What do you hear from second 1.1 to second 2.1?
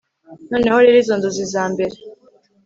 nzozi za mbere